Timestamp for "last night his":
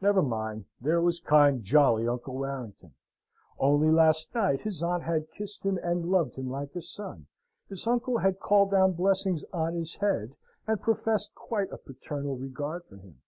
3.92-4.82